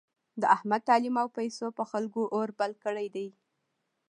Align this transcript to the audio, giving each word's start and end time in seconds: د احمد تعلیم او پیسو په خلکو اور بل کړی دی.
د 0.41 0.43
احمد 0.55 0.81
تعلیم 0.89 1.15
او 1.21 1.27
پیسو 1.37 1.65
په 1.77 1.83
خلکو 1.91 2.21
اور 2.35 2.49
بل 2.59 2.71
کړی 2.83 3.07
دی. 3.15 3.27